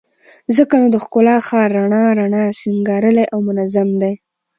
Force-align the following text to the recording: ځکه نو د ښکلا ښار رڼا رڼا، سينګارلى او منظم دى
ځکه 0.55 0.73
نو 0.81 0.87
د 0.93 0.95
ښکلا 1.03 1.35
ښار 1.47 1.69
رڼا 1.77 2.05
رڼا، 2.19 2.43
سينګارلى 2.59 3.25
او 3.33 3.39
منظم 3.47 3.89
دى 4.01 4.13